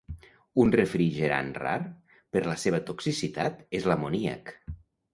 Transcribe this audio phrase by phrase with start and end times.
[0.63, 1.75] Un refrigerant rar,
[2.39, 4.57] per la seva toxicitat, és l'amoníac.